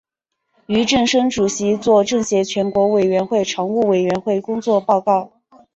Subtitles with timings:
[0.65, 5.31] 俞正声主席作政协全国委员会常务委员会工作报告。